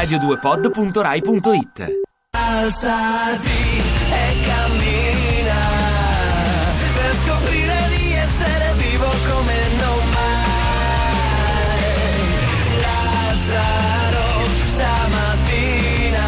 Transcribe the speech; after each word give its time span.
radio2pod.rai.it 0.00 1.76
Alzati 2.30 3.82
e 4.10 4.34
cammina 4.46 5.60
per 6.94 7.14
scoprire 7.22 7.76
di 7.96 8.12
essere 8.14 8.72
vivo 8.76 9.04
come 9.28 9.54
non 9.78 10.02
mai. 10.14 10.48
Lazzaro 12.80 14.28
stamattina 14.72 16.26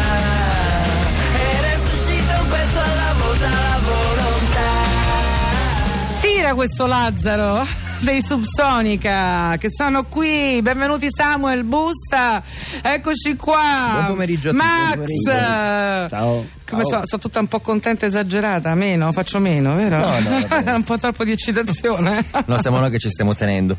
e 1.33 1.61
resuscita 1.71 2.33
un 2.41 2.47
pezzo 2.49 2.79
alla 2.79 3.13
volta 3.17 3.49
la 3.49 3.79
volontà. 3.89 4.71
Tira 6.21 6.53
questo 6.53 6.85
Lazzaro 6.85 7.65
dei 8.03 8.21
Subsonica 8.21 9.55
che 9.57 9.69
sono 9.71 10.03
qui. 10.03 10.61
Benvenuti 10.61 11.07
Samuel 11.09 11.63
Busta. 11.63 12.43
Eccoci 12.81 13.35
qua. 13.37 13.91
Buon 13.93 14.05
pomeriggio 14.07 14.49
a 14.49 14.51
tutti, 14.51 14.65
Max. 15.25 16.09
Ciao. 16.09 16.45
Come 16.73 16.85
Ciao. 16.85 16.99
so, 17.01 17.07
sono 17.07 17.21
tutta 17.21 17.39
un 17.39 17.47
po' 17.47 17.59
contenta 17.59 18.07
esagerata, 18.07 18.73
meno, 18.73 19.11
faccio 19.11 19.39
meno, 19.39 19.75
vero? 19.75 19.99
No, 19.99 20.19
no, 20.19 20.73
un 20.75 20.83
po' 20.83 20.97
troppo 20.97 21.23
di 21.23 21.31
eccitazione. 21.31 22.25
No, 22.45 22.59
siamo 22.59 22.79
noi 22.79 22.89
che 22.89 22.97
ci 22.97 23.09
stiamo 23.09 23.35
tenendo. 23.35 23.77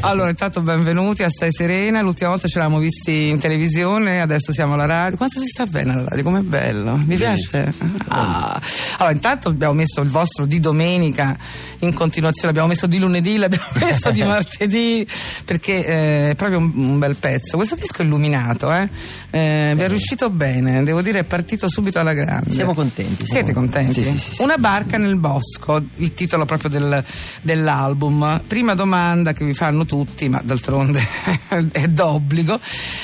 Allora, 0.00 0.30
intanto 0.30 0.62
benvenuti 0.62 1.22
a 1.22 1.28
Stai 1.28 1.52
Serena. 1.52 2.00
L'ultima 2.00 2.30
volta 2.30 2.48
ci 2.48 2.56
eravamo 2.56 2.78
visti 2.78 3.28
in 3.28 3.38
televisione, 3.38 4.22
adesso 4.22 4.52
siamo 4.52 4.72
alla 4.72 4.86
radio. 4.86 5.18
Quanto 5.18 5.38
si 5.40 5.46
sta 5.46 5.66
bene 5.66 5.92
alla 5.92 6.08
radio? 6.08 6.24
Com'è 6.24 6.40
bello? 6.40 6.96
Mi 6.96 7.16
piace? 7.16 7.72
Ah. 8.08 8.60
Allora, 8.98 9.14
intanto 9.14 9.50
abbiamo 9.50 9.74
messo 9.74 10.00
il 10.00 10.08
vostro 10.08 10.46
di 10.46 10.60
domenica 10.60 11.36
in 11.80 11.92
continuazione, 11.92 12.48
abbiamo 12.48 12.68
messo 12.68 12.86
di 12.86 12.98
lunedì, 12.98 13.36
l'abbiamo 13.36 13.66
messo 13.78 14.10
di 14.10 14.22
martedì, 14.22 15.06
perché 15.44 15.84
eh, 15.84 16.30
è 16.30 16.34
proprio 16.34 16.58
un, 16.58 16.72
un 16.74 16.98
bel 16.98 17.16
pezzo. 17.16 17.56
Questo 17.56 17.74
disco 17.74 18.00
è 18.00 18.04
illuminato, 18.04 18.72
eh? 18.72 18.88
Eh, 19.30 19.72
vi 19.74 19.82
è 19.82 19.88
riuscito 19.88 20.30
bene, 20.30 20.82
devo 20.84 21.02
dire, 21.02 21.18
è 21.20 21.24
partito 21.24 21.68
subito 21.68 21.98
alla 21.98 22.13
grande. 22.14 22.50
Siamo 22.52 22.74
contenti, 22.74 23.26
siamo 23.26 23.32
Siete 23.46 23.52
contenti? 23.52 24.02
Sì, 24.02 24.10
sì, 24.12 24.18
sì, 24.18 24.34
sì. 24.36 24.42
Una 24.42 24.56
barca 24.58 24.96
nel 24.96 25.16
bosco, 25.16 25.82
il 25.96 26.14
titolo 26.14 26.44
proprio 26.44 26.70
del- 26.70 27.04
dell'album. 27.42 28.42
Prima 28.46 28.74
domanda 28.74 29.32
che 29.32 29.44
vi 29.44 29.54
fanno 29.54 29.84
tutti, 29.86 30.28
ma 30.28 30.40
d'altronde 30.42 31.02
è 31.72 31.86
d'obbligo. 31.88 32.58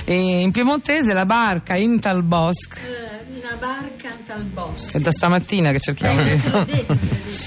E 0.04 0.40
in 0.40 0.50
piemontese 0.50 1.12
la 1.12 1.26
barca 1.26 1.74
in 1.76 2.00
tal 2.00 2.22
bosco. 2.22 2.76
Eh, 2.76 3.38
Una 3.40 3.56
barca 3.58 4.08
al 4.34 4.42
bosco. 4.44 4.96
È 4.96 5.00
da 5.00 5.12
stamattina 5.12 5.72
che 5.72 5.80
cerchiamo 5.80 6.20
Eh, 6.20 6.24
di 6.24 6.30
detto, 6.72 6.96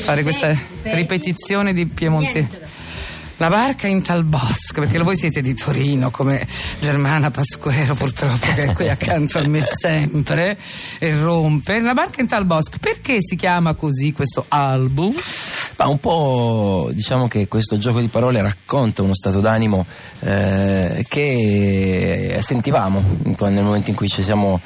fare 0.04 0.24
questa 0.24 0.48
Ripeti, 0.50 0.96
ripetizione 0.96 1.74
di 1.74 1.86
piemontese. 1.88 2.82
La 3.38 3.50
barca 3.50 3.88
in 3.88 4.04
tal 4.04 4.24
bosco, 4.24 4.82
perché 4.82 5.00
voi 5.00 5.18
siete 5.18 5.42
di 5.42 5.56
Torino 5.56 6.12
come 6.12 6.46
Germana 6.80 7.32
Pasquero 7.32 7.96
purtroppo 7.96 8.46
che 8.54 8.66
è 8.66 8.74
qui 8.74 8.88
accanto 8.88 9.40
a 9.40 9.48
me 9.48 9.62
sempre 9.62 10.58
e 11.00 11.20
rompe. 11.20 11.82
La 11.82 11.94
barca 11.94 12.22
in 12.22 12.28
tal 12.28 12.46
bosco, 12.46 12.78
perché 12.80 13.18
si 13.22 13.36
chiama 13.36 13.74
così 13.74 14.14
questo 14.14 14.46
album? 14.48 15.16
Ma 15.78 15.88
un 15.88 16.00
po' 16.00 16.90
diciamo 16.94 17.28
che 17.28 17.48
questo 17.48 17.78
gioco 17.78 18.00
di 18.00 18.08
parole 18.08 18.40
racconta 18.42 19.02
uno 19.02 19.16
stato 19.16 19.40
d'animo 19.40 19.86
eh, 20.20 21.04
che 21.10 22.38
sentivamo 22.40 23.04
nel 23.24 23.64
momento 23.64 23.90
in 23.90 23.96
cui 23.96 24.08
ci 24.08 24.22
siamo 24.22 24.62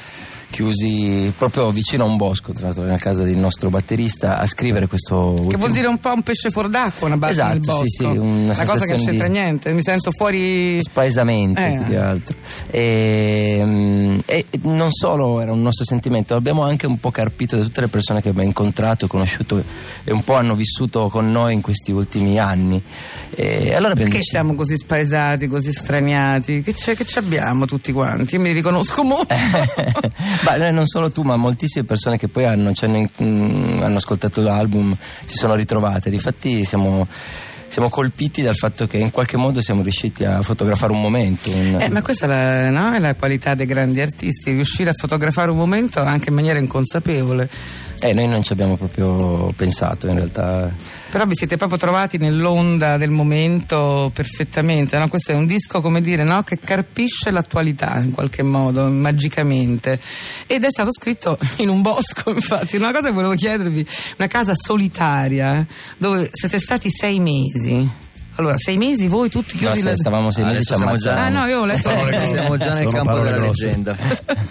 chiusi 0.50 1.32
proprio 1.36 1.70
vicino 1.70 2.04
a 2.04 2.06
un 2.06 2.16
bosco, 2.16 2.52
tra 2.52 2.66
l'altro 2.66 2.82
nella 2.84 2.96
casa 2.98 3.22
del 3.22 3.36
nostro 3.36 3.68
batterista, 3.70 4.38
a 4.38 4.46
scrivere 4.46 4.86
questo 4.86 5.32
Che 5.34 5.40
ultimo- 5.42 5.58
vuol 5.58 5.70
dire 5.72 5.86
un 5.86 5.98
po' 5.98 6.12
un 6.12 6.22
pesce 6.22 6.50
fuor 6.50 6.68
d'acqua, 6.68 7.06
una 7.06 7.16
barca 7.16 7.34
Esatto, 7.34 7.48
nel 7.52 7.60
bosco. 7.60 7.82
sì, 7.84 7.88
sì, 7.96 8.04
una 8.04 8.52
una 8.52 8.64
cosa 8.64 8.84
che 8.84 8.96
non 8.96 9.04
c'entra 9.06 9.26
niente, 9.26 9.72
mi 9.72 9.82
sento 9.82 10.10
fuori. 10.10 10.80
spaesamento 10.80 11.60
Eh. 11.60 11.72
più 11.76 11.84
che 11.86 11.96
altro 11.98 12.36
e, 12.70 13.60
mm, 13.64 14.18
e 14.26 14.46
non 14.62 14.90
solo 14.90 15.40
era 15.40 15.52
un 15.52 15.60
nostro 15.62 15.84
sentimento 15.84 16.34
abbiamo 16.34 16.62
anche 16.62 16.86
un 16.86 16.98
po' 16.98 17.10
carpito 17.10 17.56
da 17.56 17.62
tutte 17.62 17.80
le 17.82 17.88
persone 17.88 18.20
che 18.22 18.28
abbiamo 18.30 18.46
incontrato 18.48 19.04
e 19.04 19.08
conosciuto 19.08 19.62
e 20.04 20.12
un 20.12 20.22
po' 20.24 20.34
hanno 20.34 20.54
vissuto 20.54 21.08
con 21.08 21.30
noi 21.30 21.54
in 21.54 21.60
questi 21.60 21.92
ultimi 21.92 22.38
anni 22.38 22.82
e 23.34 23.74
allora 23.74 23.94
Perché 23.94 24.10
deciso- 24.10 24.30
siamo 24.30 24.54
così 24.54 24.76
spaesati, 24.76 25.46
così 25.46 25.72
straniati? 25.72 26.62
Che, 26.62 26.74
c'è, 26.74 26.96
che 26.96 27.04
ci 27.04 27.18
abbiamo 27.18 27.66
tutti 27.66 27.92
quanti? 27.92 28.34
Io 28.36 28.40
mi 28.40 28.52
riconosco 28.52 29.02
molto. 29.04 29.34
Ma 30.44 30.70
non 30.70 30.86
solo 30.86 31.10
tu, 31.10 31.22
ma 31.22 31.36
moltissime 31.36 31.84
persone 31.84 32.16
che 32.18 32.28
poi 32.28 32.44
hanno, 32.44 32.72
ci 32.72 32.84
hanno, 32.84 33.06
mm, 33.22 33.82
hanno 33.82 33.96
ascoltato 33.96 34.40
l'album 34.40 34.96
si 35.26 35.36
sono 35.36 35.54
ritrovate. 35.54 36.10
Difatti 36.10 36.64
siamo, 36.64 37.06
siamo 37.68 37.88
colpiti 37.90 38.40
dal 38.42 38.54
fatto 38.56 38.86
che 38.86 38.96
in 38.98 39.10
qualche 39.10 39.36
modo 39.36 39.60
siamo 39.60 39.82
riusciti 39.82 40.24
a 40.24 40.40
fotografare 40.42 40.92
un 40.92 41.00
momento. 41.00 41.50
un- 41.50 41.78
Eh, 41.80 41.88
ma 41.90 42.02
questa 42.02 42.26
è 42.26 42.28
la, 42.28 42.70
no? 42.70 42.94
è 42.94 42.98
la 42.98 43.14
qualità 43.14 43.54
dei 43.54 43.66
grandi 43.66 44.00
artisti, 44.00 44.52
riuscire 44.52 44.90
a 44.90 44.94
fotografare 44.94 45.50
un 45.50 45.56
momento 45.56 46.00
anche 46.00 46.28
in 46.30 46.34
maniera 46.34 46.58
inconsapevole. 46.58 47.48
Eh, 48.00 48.12
noi 48.12 48.28
non 48.28 48.44
ci 48.44 48.52
abbiamo 48.52 48.76
proprio 48.76 49.52
pensato 49.56 50.06
in 50.06 50.14
realtà. 50.14 50.72
Però 51.10 51.24
vi 51.26 51.34
siete 51.34 51.56
proprio 51.56 51.78
trovati 51.78 52.16
nell'onda 52.16 52.96
del 52.96 53.10
momento 53.10 54.10
perfettamente. 54.14 54.96
no? 54.98 55.08
Questo 55.08 55.32
è 55.32 55.34
un 55.34 55.46
disco, 55.46 55.80
come 55.80 56.00
dire, 56.00 56.22
no? 56.22 56.42
che 56.42 56.60
carpisce 56.60 57.32
l'attualità 57.32 57.98
in 58.00 58.12
qualche 58.12 58.44
modo, 58.44 58.88
magicamente. 58.88 60.00
Ed 60.46 60.62
è 60.62 60.68
stato 60.70 60.92
scritto 60.92 61.36
in 61.58 61.68
un 61.68 61.82
bosco, 61.82 62.30
infatti. 62.34 62.76
Una 62.76 62.92
cosa 62.92 63.08
che 63.08 63.14
volevo 63.14 63.34
chiedervi: 63.34 63.84
una 64.16 64.28
casa 64.28 64.52
solitaria 64.54 65.66
dove 65.96 66.30
siete 66.32 66.60
stati 66.60 66.88
sei 66.90 67.18
mesi. 67.18 68.06
Allora, 68.38 68.56
sei 68.56 68.76
mesi 68.78 69.08
voi 69.08 69.28
tutti 69.28 69.54
No, 69.54 69.66
chiusi 69.72 69.80
se 69.82 69.88
la- 69.90 69.96
stavamo 69.96 70.30
sei 70.30 70.44
mesi 70.44 70.62
ci 70.64 70.74
siamo 70.76 70.94
già-. 70.96 71.24
Ah, 71.24 71.28
no, 71.28 71.44
io 71.46 71.64
letto. 71.64 71.90
Siamo 71.90 72.56
già 72.56 72.74
nel 72.74 72.92
campo 72.92 73.18
della 73.18 73.36
grosse. 73.36 73.64
leggenda. 73.66 73.96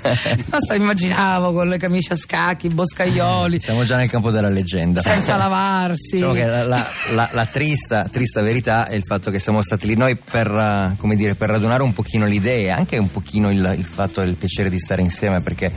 No, 0.49 0.57
sta- 0.61 0.75
immaginavo 0.75 1.51
con 1.53 1.67
le 1.69 1.77
camicie 1.77 2.13
a 2.13 2.15
scacchi, 2.17 2.67
boscaioli, 2.69 3.59
Siamo 3.59 3.83
già 3.85 3.95
nel 3.97 4.09
campo 4.09 4.29
della 4.31 4.49
leggenda. 4.49 5.01
senza 5.01 5.35
lavarsi. 5.37 6.15
Diciamo 6.15 6.33
che 6.33 6.45
la, 6.45 6.63
la- 6.63 6.87
la- 7.13 7.29
la 7.31 7.45
trista, 7.45 8.07
trista 8.11 8.41
verità 8.41 8.87
è 8.87 8.95
il 8.95 9.03
fatto 9.05 9.31
che 9.31 9.39
siamo 9.39 9.61
stati 9.61 9.87
lì 9.87 9.95
noi 9.95 10.15
per, 10.17 10.47
eh, 10.47 10.95
come 10.97 11.15
dire, 11.15 11.35
per 11.35 11.49
radunare 11.49 11.81
un 11.83 11.93
pochino 11.93 12.25
le 12.25 12.35
idee, 12.35 12.69
anche 12.71 12.97
un 12.97 13.09
pochino 13.11 13.49
il, 13.51 13.75
il 13.77 13.85
fatto 13.85 14.19
del 14.21 14.35
piacere 14.35 14.69
di 14.69 14.79
stare 14.79 15.01
insieme, 15.01 15.39
perché 15.41 15.71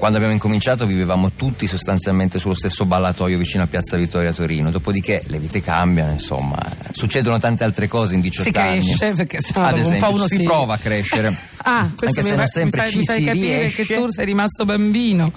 quando 0.00 0.16
abbiamo 0.16 0.34
incominciato 0.34 0.86
vivevamo 0.86 1.30
tutti 1.32 1.66
sostanzialmente 1.66 2.38
sullo 2.38 2.54
stesso 2.54 2.86
ballatoio 2.86 3.36
vicino 3.36 3.64
a 3.64 3.66
Piazza 3.66 3.98
Vittoria 3.98 4.30
a 4.30 4.32
Torino, 4.32 4.70
dopodiché 4.70 5.22
le 5.26 5.38
vite 5.38 5.60
cambiano, 5.60 6.10
insomma, 6.10 6.58
succedono 6.90 7.38
tante 7.38 7.64
altre 7.64 7.86
cose 7.86 8.14
in 8.14 8.22
18 8.22 8.50
Si 8.50 8.56
anni. 8.58 8.78
cresce, 8.86 9.12
perché 9.14 9.42
sennò 9.42 9.66
Ad 9.66 9.74
dopo 9.74 9.80
un 9.82 9.92
esempio, 9.92 10.08
po' 10.08 10.14
uno 10.14 10.26
si, 10.26 10.36
si- 10.38 10.42
prova 10.42 10.74
a 10.74 10.78
crescere. 10.78 11.36
Ah, 11.62 11.90
questo 11.94 12.06
Anche 12.06 12.22
mi, 12.22 12.28
se 12.30 12.34
non 12.36 12.44
mi 12.44 12.48
sempre 12.50 12.80
fai, 12.80 12.90
ci 12.90 12.98
mi 13.00 13.04
fai 13.04 13.18
si 13.18 13.24
capire 13.26 13.58
riesce. 13.58 13.84
che 13.84 13.94
tu 13.96 14.10
sei 14.10 14.24
rimasto 14.24 14.64
bambino. 14.64 15.30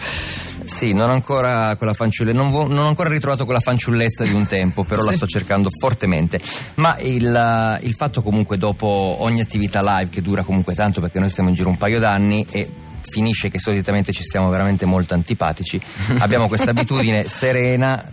Sì, 0.63 0.93
non 0.93 1.09
ho 1.09 1.11
ancora 1.11 1.75
quella 1.75 1.93
fanciullezza, 1.93 2.37
non, 2.37 2.49
vo- 2.49 2.65
non 2.65 2.85
ho 2.85 2.87
ancora 2.87 3.09
ritrovato 3.09 3.43
quella 3.43 3.59
fanciullezza 3.59 4.23
di 4.23 4.31
un 4.31 4.47
tempo, 4.47 4.85
però 4.85 5.03
la 5.03 5.11
sto 5.11 5.27
cercando 5.27 5.67
fortemente. 5.77 6.39
Ma 6.75 6.97
il, 6.99 7.79
il 7.81 7.93
fatto 7.93 8.21
comunque 8.21 8.57
dopo 8.57 8.87
ogni 9.19 9.41
attività 9.41 9.81
live 9.97 10.09
che 10.09 10.21
dura 10.21 10.43
comunque 10.43 10.73
tanto 10.73 11.01
perché 11.01 11.19
noi 11.19 11.29
stiamo 11.29 11.49
in 11.49 11.55
giro 11.55 11.67
un 11.67 11.77
paio 11.77 11.99
d'anni 11.99 12.45
e 12.49 12.71
finisce 13.13 13.49
che 13.49 13.59
solitamente 13.59 14.11
ci 14.11 14.23
stiamo 14.23 14.49
veramente 14.49 14.85
molto 14.85 15.13
antipatici, 15.13 15.79
abbiamo 16.17 16.47
questa 16.47 16.71
abitudine 16.71 17.27
serena, 17.27 18.03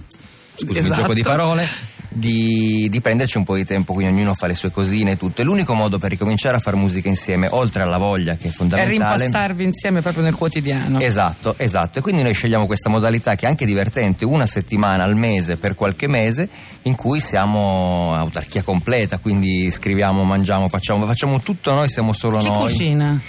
scusi 0.57 0.79
il 0.79 0.85
Esatto. 0.85 1.01
gioco 1.01 1.15
di 1.15 1.23
parole, 1.23 1.67
di, 2.13 2.89
di 2.91 3.01
prenderci 3.01 3.39
un 3.39 3.45
po' 3.45 3.55
di 3.55 3.65
tempo, 3.65 3.95
quindi 3.95 4.13
ognuno 4.13 4.35
fa 4.35 4.47
le 4.47 4.55
sue 4.55 4.71
cosine 4.71 5.13
e 5.13 5.17
tutto. 5.17 5.41
E 5.41 5.45
l'unico 5.45 5.73
modo 5.73 5.99
per 5.99 6.11
ricominciare 6.11 6.57
a 6.57 6.61
fare 6.61 6.77
musica 6.77 7.09
insieme, 7.09 7.49
oltre 7.51 7.83
alla 7.83 7.97
voglia 7.97 8.37
che 8.37 8.49
è 8.49 8.51
fondamentale... 8.51 9.25
rimpastarvi 9.25 9.65
insieme 9.65 10.03
proprio 10.03 10.23
nel 10.25 10.35
quotidiano. 10.35 10.99
Esatto, 11.01 11.55
esatto. 11.57 12.01
E 12.01 12.03
quindi 12.03 12.23
noi 12.23 12.35
scegliamo 12.35 12.67
questa 12.67 12.91
modalità 12.91 13.37
che 13.37 13.47
è 13.47 13.49
anche 13.49 13.65
divertente, 13.65 14.27
una 14.27 14.47
settimana 14.47 15.05
al 15.05 15.17
mese 15.17 15.57
per 15.57 15.75
qualche 15.75 16.09
mese, 16.09 16.49
in 16.83 16.95
cui 16.95 17.21
siamo 17.21 18.13
autarchia 18.15 18.63
completa, 18.63 19.19
quindi 19.19 19.71
scriviamo, 19.71 20.25
mangiamo, 20.25 20.69
facciamo, 20.69 21.07
facciamo 21.07 21.41
tutto 21.41 21.73
noi, 21.73 21.89
siamo 21.89 22.13
solo 22.13 22.39
Chi 22.39 22.49
noi. 22.49 22.59
cucina? 22.59 23.21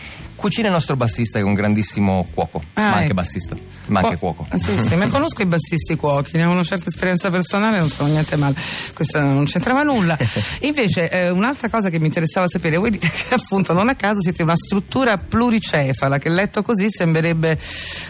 Cucina 0.41 0.69
il 0.69 0.73
nostro 0.73 0.95
bassista 0.95 1.37
che 1.37 1.45
è 1.45 1.47
un 1.47 1.53
grandissimo 1.53 2.25
cuoco, 2.33 2.63
Ah, 2.73 2.81
ma 2.81 2.91
anche 2.93 3.05
ecco. 3.05 3.13
bassista, 3.13 3.55
ma 3.91 3.99
anche 3.99 4.17
Cuo- 4.17 4.33
cuoco. 4.33 4.47
Ah, 4.49 4.57
Sì, 4.59 4.71
sì, 4.87 4.95
ma 4.95 5.07
conosco 5.07 5.41
i 5.41 5.45
bassisti 5.45 5.95
cuochi, 5.95 6.37
ne 6.37 6.45
ho 6.45 6.51
una 6.51 6.63
certa 6.63 6.89
esperienza 6.89 7.29
personale, 7.29 7.77
non 7.79 7.89
sono 7.89 8.09
niente 8.09 8.35
male. 8.35 8.55
Questo 8.93 9.19
non 9.19 9.45
c'entrava 9.45 9.83
nulla. 9.83 10.17
Invece, 10.61 11.09
eh, 11.09 11.29
un'altra 11.29 11.69
cosa 11.69 11.89
che 11.89 11.99
mi 11.99 12.05
interessava 12.07 12.47
sapere, 12.47 12.77
voi 12.77 12.91
dite 12.91 13.09
che 13.09 13.33
appunto 13.35 13.73
non 13.73 13.89
a 13.89 13.95
caso 13.95 14.21
siete 14.21 14.43
una 14.43 14.55
struttura 14.55 15.17
pluricefala, 15.17 16.17
che 16.17 16.29
letto 16.29 16.61
così 16.61 16.87
sembrerebbe 16.89 17.59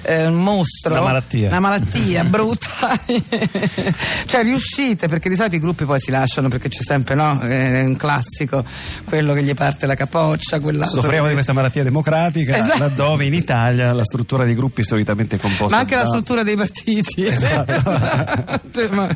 eh, 0.04 0.26
un 0.28 0.36
mostro. 0.42 0.94
Una 0.94 1.02
malattia. 1.04 1.48
Una 1.50 1.60
malattia 1.60 2.24
brutta. 2.30 3.00
cioè 4.28 4.44
riuscite, 4.44 5.08
perché 5.08 5.30
di 5.30 5.36
solito 5.36 5.56
i 5.56 5.60
gruppi 5.60 5.86
poi 5.86 6.00
si 6.00 6.12
lasciano 6.12 6.48
perché 6.50 6.70
c'è 6.70 6.82
sempre, 6.84 7.16
no? 7.16 7.40
È 7.40 7.84
un 7.84 7.96
classico, 7.96 8.64
quello 9.06 9.34
che 9.34 9.44
gli 9.44 9.54
parte 9.54 9.86
la 9.86 9.96
capoccia, 9.96 10.60
quell'altro. 10.60 11.02
Soffriamo 11.02 11.24
che- 11.24 11.30
di 11.30 11.34
questa 11.34 11.54
malattia 11.54 11.84
democratica, 11.84 12.58
Esatto. 12.58 12.78
laddove 12.80 13.26
in 13.26 13.34
Italia 13.34 13.94
la 13.94 14.04
struttura 14.04 14.46
dei 14.46 14.56
gruppi 14.56 14.82
è 14.82 14.84
solitamente 14.84 15.38
composta 15.38 15.71
Ma 15.72 15.78
anche 15.80 15.96
la 15.96 16.06
struttura 16.06 16.44
dei 16.44 16.56
partiti. 16.56 17.26
Cioè, 18.72 18.88
ma- 18.90 19.10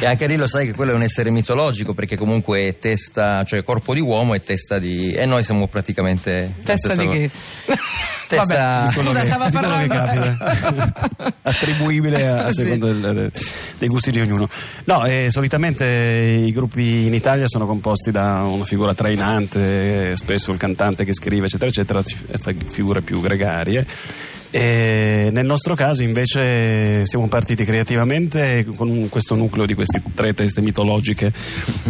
E 0.00 0.06
anche 0.06 0.26
lì 0.26 0.36
lo 0.36 0.46
sai 0.48 0.66
che 0.66 0.74
quello 0.74 0.92
è 0.92 0.94
un 0.94 1.02
essere 1.02 1.30
mitologico 1.30 1.94
perché 1.94 2.16
comunque 2.16 2.66
è 2.68 2.78
testa, 2.78 3.44
cioè 3.44 3.62
corpo 3.62 3.94
di 3.94 4.00
uomo 4.00 4.34
e 4.34 4.42
testa 4.42 4.78
di... 4.78 5.12
e 5.12 5.24
noi 5.26 5.42
siamo 5.44 5.66
praticamente... 5.68 6.54
Testa 6.64 6.94
di 6.94 7.08
che? 7.08 7.30
Testa- 8.28 8.44
Vabbè, 8.88 8.92
scusa, 8.92 9.24
stava 9.24 9.48
di 9.48 9.56
quello 9.56 9.76
che 9.78 9.86
parlando. 9.86 10.36
capita. 10.38 11.32
attribuibile 11.42 12.26
a, 12.28 12.44
a 12.46 12.52
Sì. 12.52 12.64
seconda 12.64 12.92
del- 13.12 13.32
dei 13.78 13.88
gusti 13.88 14.10
di 14.10 14.20
ognuno. 14.20 14.48
No, 14.84 15.04
eh, 15.06 15.28
solitamente 15.30 15.84
i 15.86 16.52
gruppi 16.52 17.06
in 17.06 17.14
Italia 17.14 17.46
sono 17.48 17.64
composti 17.66 18.10
da 18.10 18.42
una 18.44 18.64
figura 18.64 18.94
trainante, 18.94 20.10
eh, 20.10 20.16
spesso 20.16 20.50
il 20.52 20.58
cantante 20.58 21.04
che 21.06 21.14
scrive, 21.14 21.46
eccetera, 21.46 21.70
eccetera, 21.70 22.02
fa 22.38 22.52
figure 22.66 23.00
più 23.00 23.20
gregarie. 23.20 23.86
E 24.50 25.28
nel 25.30 25.44
nostro 25.44 25.74
caso 25.74 26.02
invece 26.02 27.04
siamo 27.04 27.28
partiti 27.28 27.64
creativamente 27.64 28.64
con 28.76 29.08
questo 29.10 29.34
nucleo 29.34 29.66
di 29.66 29.74
queste 29.74 30.02
tre 30.14 30.32
teste 30.32 30.62
mitologiche 30.62 31.32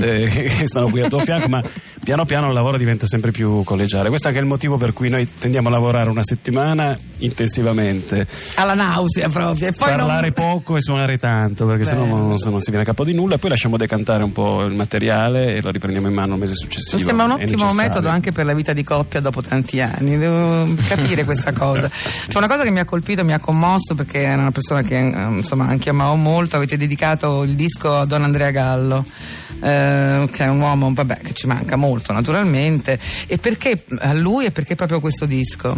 eh, 0.01 0.29
che 0.59 0.67
stanno 0.67 0.89
qui 0.89 1.01
al 1.01 1.09
tuo 1.09 1.21
fianco, 1.21 1.49
ma 1.49 1.63
piano 2.09 2.25
piano 2.25 2.47
il 2.47 2.55
lavoro 2.55 2.79
diventa 2.79 3.07
sempre 3.07 3.33
più 3.33 3.63
collegiale. 3.65 4.09
Questo 4.09 4.29
è 4.29 4.31
anche 4.31 4.43
il 4.43 4.49
motivo 4.49 4.79
per 4.79 4.95
cui 4.95 5.11
noi 5.11 5.29
tendiamo 5.31 5.69
a 5.69 5.73
lavorare 5.73 6.09
una 6.09 6.23
settimana 6.25 6.99
intensivamente, 7.19 8.27
Alla 8.55 8.73
nausea 8.73 9.29
proprio. 9.29 9.69
E 9.69 9.73
poi 9.73 9.91
parlare 9.91 10.33
non... 10.35 10.53
poco 10.53 10.79
e 10.79 10.81
suonare 10.81 11.19
tanto, 11.19 11.67
perché 11.67 11.85
sennò 11.85 12.07
non, 12.07 12.39
se 12.39 12.49
non 12.49 12.61
si 12.61 12.71
viene 12.71 12.85
a 12.85 12.87
capo 12.87 13.05
di 13.05 13.13
nulla, 13.13 13.35
e 13.35 13.39
poi 13.39 13.51
lasciamo 13.51 13.77
decantare 13.77 14.23
un 14.23 14.33
po' 14.33 14.65
il 14.65 14.75
materiale 14.75 15.57
e 15.57 15.61
lo 15.61 15.69
riprendiamo 15.71 16.09
in 16.09 16.15
mano 16.15 16.33
il 16.33 16.41
mese 16.41 16.55
successivo. 16.55 16.97
Mi 16.97 17.03
sembra 17.03 17.25
un 17.27 17.31
ottimo 17.33 17.71
metodo 17.75 18.09
anche 18.09 18.33
per 18.33 18.47
la 18.47 18.55
vita 18.55 18.73
di 18.73 18.85
coppia 18.85 19.21
dopo 19.21 19.43
tanti 19.43 19.79
anni, 19.83 20.17
devo 20.17 20.67
capire 20.89 21.25
questa 21.25 21.53
cosa. 21.53 21.91
C'è 22.27 22.39
una 22.39 22.49
cosa 22.49 22.63
che 22.63 22.71
mi 22.71 22.79
ha 22.79 22.87
colpito, 22.87 23.23
mi 23.23 23.35
ha 23.35 23.39
commosso 23.39 23.95
perché 23.95 24.23
era 24.23 24.41
una 24.41 24.53
persona 24.53 24.81
che 24.81 24.97
insomma 24.97 25.67
anche 25.67 25.91
amavo 25.91 26.15
molto, 26.15 26.57
avete 26.57 26.79
dedicato 26.79 27.43
il 27.43 27.55
disco 27.55 27.97
a 27.97 28.07
Don 28.07 28.23
Andrea 28.23 28.51
Gallo. 28.51 29.05
Eh, 29.61 30.29
che 30.31 30.45
è 30.45 30.49
un 30.49 30.61
uomo 30.61 30.93
vabbè, 30.93 31.19
che 31.19 31.33
ci 31.33 31.47
manca 31.47 31.77
molto 31.77 32.12
naturalmente 32.12 32.99
e 33.27 33.39
perché 33.39 33.85
a 33.99 34.12
lui 34.12 34.47
e 34.47 34.50
perché 34.50 34.75
proprio 34.75 35.00
questo 35.00 35.27
disco 35.27 35.77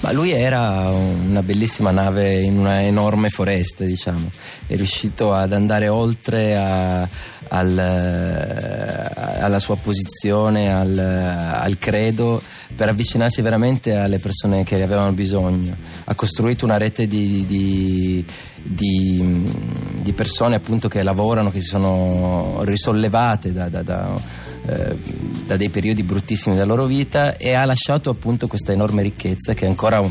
Ma 0.00 0.12
lui 0.12 0.30
era 0.30 0.90
una 0.90 1.42
bellissima 1.42 1.90
nave 1.90 2.40
in 2.40 2.56
una 2.56 2.82
enorme 2.82 3.30
foresta, 3.30 3.82
diciamo. 3.82 4.30
È 4.64 4.76
riuscito 4.76 5.34
ad 5.34 5.52
andare 5.52 5.88
oltre 5.88 6.56
a- 6.56 7.08
al, 7.48 7.78
eh, 7.78 9.40
alla 9.40 9.58
sua 9.58 9.76
posizione, 9.76 10.72
al, 10.72 10.98
al 10.98 11.78
credo, 11.78 12.40
per 12.74 12.88
avvicinarsi 12.88 13.40
veramente 13.42 13.94
alle 13.96 14.18
persone 14.18 14.64
che 14.64 14.82
avevano 14.82 15.12
bisogno. 15.12 15.74
Ha 16.04 16.14
costruito 16.14 16.64
una 16.64 16.76
rete 16.76 17.06
di, 17.06 17.44
di- 17.46 18.24
di- 18.62 19.52
di 20.02 20.12
persone 20.12 20.54
appunto 20.54 20.88
che 20.88 21.02
lavorano, 21.02 21.50
che 21.50 21.60
si 21.60 21.66
sono 21.68 22.60
risollevate 22.64 23.52
da- 23.52 23.68
da- 23.68 23.82
da 23.82 24.46
eh, 24.66 24.96
da 25.46 25.56
dei 25.56 25.70
periodi 25.70 26.02
bruttissimi 26.02 26.54
della 26.54 26.66
loro 26.66 26.84
vita 26.84 27.36
e 27.38 27.54
ha 27.54 27.64
lasciato 27.64 28.10
appunto 28.10 28.48
questa 28.48 28.72
enorme 28.72 29.00
ricchezza 29.02 29.54
che 29.54 29.64
ancora 29.64 30.02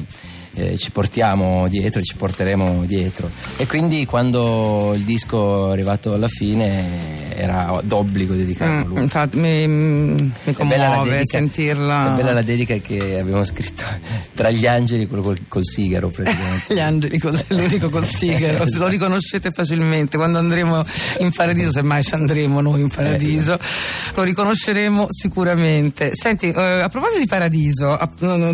eh, 0.57 0.77
ci 0.77 0.92
portiamo 0.92 1.68
dietro 1.68 2.00
e 2.00 2.04
ci 2.04 2.15
porteremo 2.15 2.83
dietro 2.86 3.30
e 3.57 3.65
quindi 3.68 4.06
quando 4.06 4.94
il 4.95 5.04
disco 5.04 5.69
è 5.69 5.71
arrivato 5.71 6.13
alla 6.13 6.27
fine 6.27 7.25
era 7.36 7.80
d'obbligo 7.83 8.33
dedicarlo 8.33 8.74
a 8.74 8.75
Mm, 8.77 8.88
lui. 8.88 9.00
infatti 9.01 9.38
mi, 9.38 9.68
mi 9.68 10.54
commuove 10.54 11.09
dedica- 11.09 11.38
sentirla 11.38 12.13
È 12.13 12.15
bella 12.18 12.33
la 12.33 12.42
dedica 12.42 12.75
che 12.77 13.19
abbiamo 13.19 13.44
scritto 13.44 13.83
tra 14.33 14.50
gli 14.50 14.65
angeli, 14.65 15.07
quello 15.07 15.24
col, 15.24 15.39
col 15.48 15.63
sigaro 15.65 16.09
praticamente. 16.09 16.74
Gli 16.74 16.80
angeli, 16.80 17.18
col- 17.19 17.44
l'unico 17.50 17.89
col 17.89 18.06
sigaro, 18.06 18.65
se 18.69 18.77
lo 18.80 18.88
riconoscete 18.88 19.51
facilmente. 19.51 20.18
Quando 20.18 20.38
andremo 20.39 20.83
in 21.19 21.31
paradiso, 21.31 21.71
se 21.71 21.81
mai 21.83 22.03
ci 22.03 22.13
andremo 22.13 22.62
noi 22.62 22.81
in 22.81 22.89
paradiso, 22.89 23.57
lo 24.15 24.24
riconosceremo 24.24 25.07
sicuramente. 25.10 26.12
Senti, 26.15 26.50
eh, 26.50 26.62
a 26.81 26.88
proposito 26.89 27.19
di 27.19 27.27
paradiso, 27.27 27.98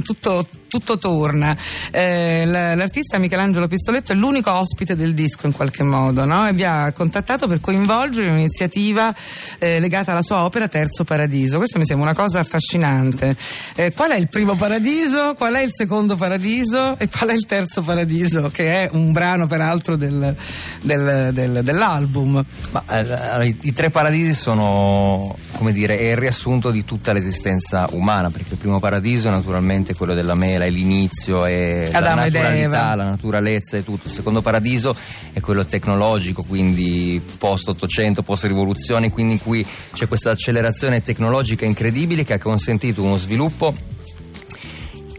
tutto, 0.03 0.45
tutto 0.67 0.97
torna. 0.97 1.56
Eh, 1.95 2.44
l'artista 2.45 3.19
Michelangelo 3.19 3.68
Pistoletto 3.68 4.13
è 4.13 4.16
l'unico 4.16 4.51
ospite 4.51 4.95
del 4.95 5.13
disco 5.13 5.45
in 5.45 5.54
qualche 5.54 5.84
modo, 5.84 6.25
no? 6.25 6.48
E 6.48 6.54
vi 6.54 6.63
ha 6.63 6.92
contattato 6.92 7.48
per 7.48 7.60
coinvolgere 7.62 8.25
in 8.25 8.31
un'iniziativa 8.34 9.13
eh, 9.60 9.80
legata 9.80 10.12
alla 10.12 10.24
sua 10.24 10.44
opera 10.44 10.68
Terzo 10.68 11.04
Paradiso. 11.04 11.57
Questo 11.57 11.78
mi 11.78 11.86
sembra 11.86 12.10
una 12.10 12.16
cosa 12.19 12.40
affascinante. 12.40 13.36
Eh, 13.75 13.94
qual 13.94 14.10
è 14.10 14.18
il 14.18 14.28
primo 14.28 14.56
paradiso? 14.56 15.36
Qual 15.36 15.54
è 15.54 15.62
il 15.62 15.69
secondo 15.72 16.16
paradiso? 16.18 16.98
E 16.98 17.07
qual 17.10 17.30
è 17.30 17.34
il 17.34 17.45
terzo 17.45 17.84
paradiso? 17.84 18.50
Che 18.51 18.86
è 18.86 18.90
un 18.92 19.12
brano 19.12 19.45
peraltro 19.45 19.95
del- 19.95 20.36
del- 20.81 21.30
del- 21.31 21.60
dell'album. 21.62 22.44
Ma, 22.72 22.84
eh, 22.90 22.98
allora, 22.98 23.44
i, 23.44 23.56
i 23.62 23.72
tre 23.72 23.92
paradisi 23.92 24.34
sono, 24.34 25.36
come 25.57 25.72
dire, 25.72 26.00
è 26.00 26.10
il 26.10 26.18
riassunto 26.18 26.72
di 26.72 26.84
tutta 26.86 27.13
l'esistenza 27.13 27.88
umana, 27.92 28.31
perché 28.31 28.54
il 28.54 28.57
primo 28.57 28.80
paradiso 28.80 29.28
è 29.28 29.31
naturalmente 29.31 29.94
quello 29.94 30.16
della 30.16 30.34
mela, 30.34 30.66
è 30.66 30.72
l'inizio, 30.72 31.45
è 31.45 31.72
la 31.91 31.97
Adamo 31.97 32.21
Eva. 32.21 32.39
naturalità, 32.39 32.95
la 32.95 33.03
naturalezza 33.05 33.77
e 33.77 33.83
tutto. 33.83 34.07
Il 34.07 34.13
secondo 34.13 34.41
paradiso 34.41 34.95
è 35.31 35.39
quello 35.39 35.65
tecnologico, 35.65 36.43
quindi 36.43 37.21
post-800, 37.37 38.21
post-rivoluzione, 38.23 39.11
quindi 39.11 39.33
in 39.33 39.41
cui 39.41 39.65
c'è 39.93 40.07
questa 40.07 40.31
accelerazione 40.31 41.01
tecnologica 41.01 41.65
incredibile 41.65 42.23
che 42.23 42.33
ha 42.33 42.39
consentito 42.39 43.01
uno 43.01 43.17
sviluppo 43.17 43.91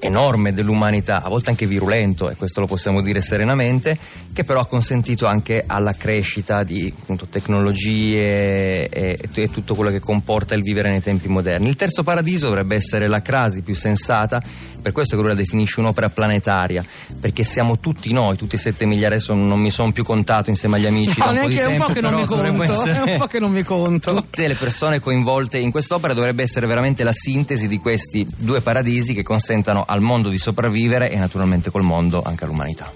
enorme 0.06 0.52
dell'umanità, 0.52 1.22
a 1.22 1.28
volte 1.28 1.50
anche 1.50 1.66
virulento, 1.66 2.30
e 2.30 2.36
questo 2.36 2.60
lo 2.60 2.66
possiamo 2.66 3.00
dire 3.00 3.20
serenamente, 3.20 3.98
che 4.32 4.44
però 4.44 4.60
ha 4.60 4.66
consentito 4.66 5.26
anche 5.26 5.64
alla 5.66 5.92
crescita 5.92 6.62
di 6.62 6.92
appunto, 6.96 7.26
tecnologie 7.26 8.88
e, 8.88 9.18
e 9.32 9.50
tutto 9.50 9.74
quello 9.74 9.90
che 9.90 10.00
comporta 10.00 10.54
il 10.54 10.62
vivere 10.62 10.90
nei 10.90 11.00
tempi 11.00 11.28
moderni. 11.28 11.68
Il 11.68 11.76
terzo 11.76 12.02
paradiso 12.02 12.46
dovrebbe 12.46 12.76
essere 12.76 13.06
la 13.06 13.22
crasi 13.22 13.62
più 13.62 13.74
sensata, 13.74 14.42
per 14.84 14.92
questo 14.92 15.16
che 15.16 15.22
lui 15.22 15.30
la 15.30 15.36
definisce 15.36 15.80
un'opera 15.80 16.10
planetaria, 16.10 16.84
perché 17.18 17.42
siamo 17.42 17.80
tutti 17.80 18.12
noi, 18.12 18.36
tutti 18.36 18.56
i 18.56 18.58
7 18.58 18.84
miliardi, 18.84 19.16
adesso 19.16 19.32
non 19.32 19.58
mi 19.58 19.70
sono 19.70 19.92
più 19.92 20.04
contato 20.04 20.50
insieme 20.50 20.76
agli 20.76 20.86
amici. 20.86 21.20
No, 21.20 21.26
da 21.26 21.30
un 21.32 21.40
po' 21.40 21.48
di 21.48 21.54
neanche 21.54 21.72
è 21.72 21.78
un 21.78 21.86
po' 21.86 21.92
che 21.92 22.00
non 22.02 22.10
però 22.10 22.52
mi 22.52 22.66
conto. 22.66 22.82
È 22.84 23.12
un 23.12 23.18
po' 23.18 23.26
che 23.26 23.38
non 23.40 23.52
mi 23.52 23.62
conto. 23.62 24.14
tutte 24.14 24.46
le 24.46 24.54
persone 24.54 25.00
coinvolte 25.00 25.56
in 25.56 25.70
quest'opera 25.70 26.12
dovrebbe 26.12 26.42
essere 26.42 26.66
veramente 26.66 27.02
la 27.02 27.14
sintesi 27.14 27.66
di 27.66 27.78
questi 27.78 28.26
due 28.36 28.60
paradisi 28.60 29.14
che 29.14 29.22
consentano 29.22 29.84
al 29.94 30.00
mondo 30.00 30.28
di 30.28 30.38
sopravvivere 30.38 31.10
e 31.10 31.16
naturalmente 31.16 31.70
col 31.70 31.82
mondo 31.82 32.20
anche 32.22 32.44
all'umanità. 32.44 32.90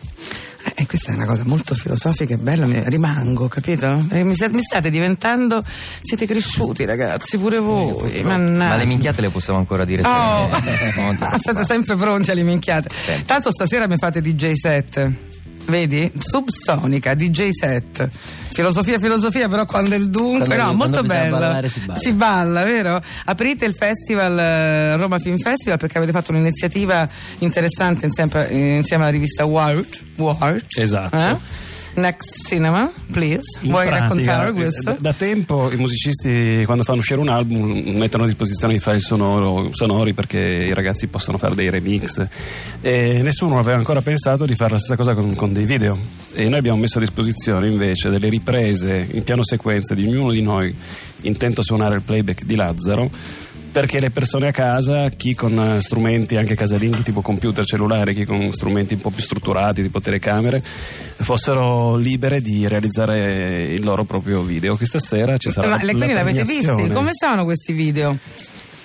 Eh, 0.75 0.87
questa 0.87 1.13
è 1.13 1.15
una 1.15 1.25
cosa 1.27 1.45
molto 1.47 1.75
filosofica 1.75 2.35
e 2.35 2.37
bella, 2.37 2.67
rimango, 2.89 3.49
capito? 3.49 4.05
Eh, 4.11 4.23
mi, 4.23 4.35
mi 4.51 4.63
state 4.63 4.91
diventando. 4.91 5.65
Siete 6.01 6.27
cresciuti, 6.27 6.85
ragazzi, 6.85 7.39
pure 7.39 7.59
voi. 7.59 8.23
mannaggia. 8.23 8.69
Ma 8.75 8.77
le 8.77 8.85
minchiate 8.85 9.21
le 9.21 9.31
possiamo 9.31 9.59
ancora 9.61 9.85
dire 9.85 10.03
Oh, 10.05 10.49
sempre. 10.95 11.27
Ah, 11.27 11.39
state 11.39 11.65
sempre 11.65 11.97
pronti 11.97 12.31
alle 12.33 12.43
minchiate. 12.43 12.91
Tanto 13.25 13.51
stasera 13.51 13.87
mi 13.87 13.97
fate 13.97 14.21
DJ 14.21 14.53
set. 14.53 15.11
Vedi? 15.69 16.11
Subsonica, 16.19 17.15
DJ 17.15 17.51
set. 17.51 18.09
Filosofia, 18.53 18.99
filosofia, 18.99 19.49
però 19.49 19.67
quando 19.67 19.95
è 19.95 19.99
il 19.99 20.09
dunque, 20.09 20.47
Quando- 20.47 20.65
no, 20.65 20.73
molto 20.75 21.03
bello. 21.03 21.39
ballare, 21.39 21.69
si 21.69 22.13
balla. 22.13 22.65
vero? 22.65 23.01
Aprite 23.27 23.67
il 23.67 23.75
festival 23.75 24.37
eh, 24.39 24.97
Roma 24.97 25.19
Film 25.19 25.39
Festival 25.39 25.79
perché 25.79 25.99
avete 25.99 26.13
fatto 26.13 26.33
un'iniziativa 26.33 27.09
interessante 27.39 28.07
insieme, 28.07 28.49
insieme 28.79 29.03
alla 29.05 29.13
rivista 29.13 29.45
Wart. 29.45 30.01
Wart 30.17 30.77
Esatto. 30.77 31.17
eh? 31.17 31.37
Next 31.99 32.47
Cinema, 32.47 32.91
please. 33.11 33.43
In 33.63 33.71
Vuoi 33.71 33.87
pratica, 33.87 34.07
raccontare 34.07 34.51
eh, 34.51 34.53
questo? 34.53 34.91
Da, 34.93 34.97
da 35.01 35.13
tempo 35.13 35.73
i 35.73 35.77
musicisti 35.77 36.63
quando 36.65 36.85
fanno 36.85 37.01
uscire 37.01 37.19
un 37.19 37.29
album 37.29 37.71
mettono 37.97 38.23
a 38.23 38.27
disposizione 38.27 38.75
di 38.75 38.79
file 38.79 39.01
sonoro- 39.01 39.71
sonori 39.73 40.13
perché 40.13 40.39
i 40.39 40.73
ragazzi 40.73 41.09
possono 41.09 41.39
fare 41.39 41.57
dei 41.57 41.71
remix 41.71 42.25
e 42.81 43.21
nessuno 43.21 43.59
aveva 43.59 43.79
ancora 43.79 44.01
pensato 44.01 44.47
di 44.47 44.55
fare 44.55 44.73
la 44.73 44.79
stessa 44.79 44.97
cosa 44.97 45.15
con, 45.15 45.35
con 45.35 45.53
dei 45.53 45.65
video 45.65 45.99
e 46.35 46.49
noi 46.49 46.59
abbiamo 46.59 46.79
messo 46.79 46.99
a 46.99 47.01
disposizione 47.01 47.69
invece 47.69 48.11
delle 48.11 48.29
riprese 48.29 49.09
in 49.11 49.25
piano 49.25 49.43
sequenza 49.43 49.95
di 49.95 50.07
ognuno 50.07 50.31
di 50.31 50.43
noi 50.43 50.75
intento 51.23 51.63
a 51.63 51.65
suonare 51.65 51.97
il 51.97 52.03
playback 52.03 52.45
di 52.45 52.55
Lazzaro 52.55 53.11
perché 53.79 54.01
le 54.01 54.11
persone 54.11 54.49
a 54.49 54.51
casa, 54.51 55.09
chi 55.11 55.37
con 55.37 55.57
eh, 55.57 55.81
strumenti 55.81 56.35
anche 56.35 56.57
casalinghi 56.57 57.05
tipo 57.05 57.21
computer 57.21 57.65
cellulare, 57.65 58.13
chi 58.13 58.25
con 58.25 58.51
strumenti 58.53 58.95
un 58.95 59.01
po' 59.01 59.11
più 59.11 59.23
strutturati 59.23 59.83
tipo 59.83 60.01
telecamere, 60.01 60.61
fossero 60.61 61.95
libere 61.95 62.41
di 62.41 62.67
realizzare 62.67 63.67
il 63.73 63.85
loro 63.85 64.03
proprio 64.03 64.43
video. 64.43 64.77
Questa 64.77 64.99
sera 64.99 65.37
ci 65.37 65.53
sarà 65.53 65.69
Ma 65.69 65.77
la, 65.77 65.83
le- 65.85 65.93
quindi 65.93 66.13
la 66.13 66.25
l'avete 66.25 66.43
visti? 66.43 66.89
Come 66.91 67.11
sono 67.13 67.45
questi 67.45 67.73
video? 67.73 68.19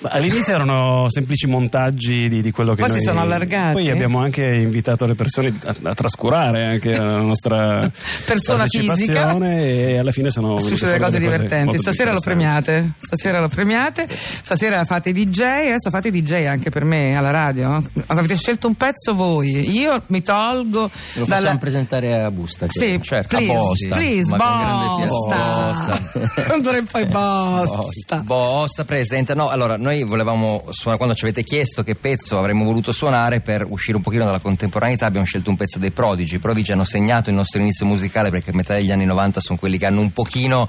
All'inizio 0.08 0.54
erano 0.54 1.06
semplici 1.10 1.46
montaggi 1.46 2.28
di, 2.28 2.42
di 2.42 2.50
quello 2.50 2.74
che 2.74 2.80
Poi 2.82 2.90
si 2.90 2.96
noi... 2.96 3.04
sono 3.04 3.20
allargati? 3.20 3.72
Poi 3.72 3.90
abbiamo 3.90 4.18
anche 4.18 4.44
invitato 4.44 5.06
le 5.06 5.14
persone 5.14 5.54
a, 5.64 5.74
a 5.82 5.94
trascurare 5.94 6.64
anche 6.64 6.96
la 6.96 7.18
nostra 7.20 7.90
Persona 8.24 8.58
partecipazione 8.58 9.88
e 9.88 9.98
alla 9.98 10.10
fine 10.10 10.30
sono 10.30 10.58
Succede 10.58 10.98
cose 10.98 11.18
divertenti. 11.18 11.64
molto 11.64 11.82
Stasera 11.82 12.12
lo 12.12 12.20
premiate. 12.20 12.92
Stasera 12.98 13.40
lo 13.40 13.48
premiate. 13.48 14.06
Stasera 14.08 14.84
fate 14.84 15.12
DJ, 15.12 15.40
adesso 15.40 15.90
fate 15.90 16.10
DJ 16.10 16.46
anche 16.46 16.70
per 16.70 16.84
me 16.84 17.16
alla 17.16 17.30
radio. 17.30 17.82
Avete 18.06 18.36
scelto 18.36 18.66
un 18.66 18.74
pezzo 18.74 19.14
voi. 19.14 19.70
Io 19.78 20.02
mi 20.08 20.22
tolgo 20.22 20.90
Lo 21.14 21.24
dalla 21.24 21.40
facciamo 21.40 21.58
presentare 21.58 22.22
a 22.22 22.30
Busta. 22.30 22.66
Sì, 22.68 23.00
Certo, 23.02 23.36
please, 23.36 23.52
a 23.52 23.56
posta, 23.56 23.94
please, 23.94 24.36
bosta. 24.36 25.06
Bosta. 25.06 26.00
non 26.48 26.62
dovrei 26.62 26.82
poi 26.82 27.04
basta. 27.06 28.18
Bosta 28.18 28.84
presente. 28.84 29.34
No, 29.34 29.48
allora 29.48 29.76
noi 29.76 29.93
volevamo 30.02 30.64
suonare 30.70 30.96
quando 30.96 31.14
ci 31.14 31.24
avete 31.24 31.42
chiesto 31.42 31.82
che 31.82 31.94
pezzo 31.94 32.38
avremmo 32.38 32.64
voluto 32.64 32.92
suonare 32.92 33.40
per 33.40 33.64
uscire 33.68 33.96
un 33.96 34.02
pochino 34.02 34.24
dalla 34.24 34.40
contemporaneità, 34.40 35.06
abbiamo 35.06 35.26
scelto 35.26 35.50
un 35.50 35.56
pezzo 35.56 35.78
dei 35.78 35.90
Prodigy. 35.90 36.36
I 36.36 36.38
Prodigy 36.38 36.72
hanno 36.72 36.84
segnato 36.84 37.30
il 37.30 37.36
nostro 37.36 37.60
inizio 37.60 37.86
musicale 37.86 38.30
perché 38.30 38.52
metà 38.52 38.74
degli 38.74 38.90
anni 38.90 39.04
90 39.04 39.40
sono 39.40 39.58
quelli 39.58 39.78
che 39.78 39.86
hanno 39.86 40.00
un 40.00 40.12
pochino 40.12 40.68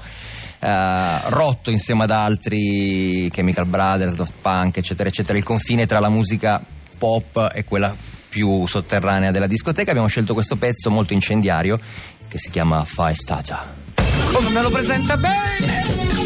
eh, 0.60 1.18
rotto 1.28 1.70
insieme 1.70 2.04
ad 2.04 2.10
altri 2.10 3.28
Chemical 3.32 3.66
Brothers, 3.66 4.14
Daft 4.14 4.32
Punk, 4.40 4.76
eccetera, 4.76 5.08
eccetera, 5.08 5.36
il 5.36 5.44
confine 5.44 5.86
tra 5.86 5.98
la 5.98 6.08
musica 6.08 6.62
pop 6.98 7.50
e 7.54 7.64
quella 7.64 7.94
più 8.28 8.66
sotterranea 8.66 9.30
della 9.30 9.46
discoteca. 9.46 9.90
Abbiamo 9.90 10.08
scelto 10.08 10.34
questo 10.34 10.56
pezzo 10.56 10.90
molto 10.90 11.12
incendiario 11.12 11.80
che 12.28 12.38
si 12.38 12.50
chiama 12.50 12.84
Fire 12.84 13.14
Starter. 13.14 13.74
Come 14.32 14.50
me 14.50 14.60
lo 14.60 14.70
presenta 14.70 15.16
bene! 15.16 16.25